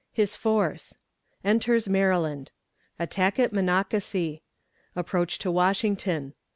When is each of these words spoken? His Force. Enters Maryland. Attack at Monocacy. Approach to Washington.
His 0.11 0.35
Force. 0.35 0.97
Enters 1.45 1.87
Maryland. 1.87 2.49
Attack 2.97 3.37
at 3.37 3.53
Monocacy. 3.53 4.41
Approach 4.95 5.37
to 5.37 5.51
Washington. 5.51 6.33